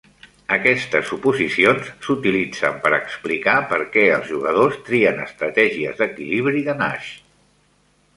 [0.55, 7.13] Aquestes suposicions s'utilitzen per explicar per què els jugadors trien estratègies d'equilibri de Nash.